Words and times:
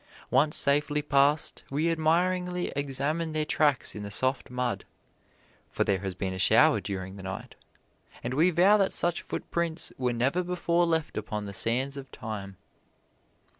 Once 0.31 0.57
safely 0.57 1.03
past, 1.03 1.61
we 1.69 1.91
admiringly 1.91 2.71
examine 2.75 3.33
their 3.33 3.45
tracks 3.45 3.93
in 3.93 4.01
the 4.01 4.09
soft 4.09 4.49
mud 4.49 4.83
(for 5.69 5.83
there 5.83 5.99
has 5.99 6.15
been 6.15 6.33
a 6.33 6.39
shower 6.39 6.81
during 6.81 7.17
the 7.17 7.21
night), 7.21 7.53
and 8.23 8.33
we 8.33 8.49
vow 8.49 8.77
that 8.77 8.93
such 8.95 9.21
footprints 9.21 9.93
were 9.99 10.11
never 10.11 10.41
before 10.41 10.87
left 10.87 11.17
upon 11.17 11.45
the 11.45 11.53
sands 11.53 11.97
of 11.97 12.11
time. 12.11 12.57